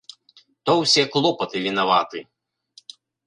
[0.69, 2.19] То ўсе клопаты вінаваты.